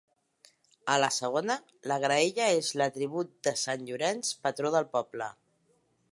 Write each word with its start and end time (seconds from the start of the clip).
A 0.91 0.95
la 1.01 1.09
segona, 1.17 1.57
la 1.91 1.97
graella 2.05 2.47
és 2.61 2.71
l'atribut 2.81 3.29
de 3.49 3.53
sant 3.65 3.83
Llorenç, 3.91 4.31
patró 4.47 4.73
del 4.77 4.89
poble. 4.97 5.29